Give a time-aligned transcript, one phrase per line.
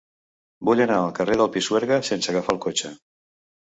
[0.69, 2.95] Vull anar al carrer del Pisuerga sense agafar el cotxe.